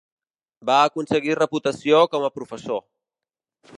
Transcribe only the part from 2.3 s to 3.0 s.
a professor.